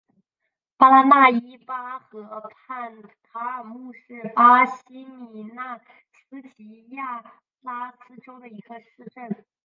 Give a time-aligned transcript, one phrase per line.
[0.77, 2.23] 巴拉那伊巴河
[2.67, 6.89] 畔卡尔穆是巴西米纳斯吉
[7.61, 9.45] 拉斯州的一个市镇。